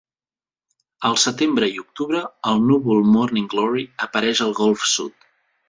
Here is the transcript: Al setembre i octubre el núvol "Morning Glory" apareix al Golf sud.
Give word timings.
Al 1.09 1.17
setembre 1.23 1.69
i 1.73 1.77
octubre 1.83 2.23
el 2.53 2.65
núvol 2.71 3.05
"Morning 3.19 3.53
Glory" 3.55 3.87
apareix 4.09 4.45
al 4.51 4.59
Golf 4.65 4.91
sud. 4.97 5.33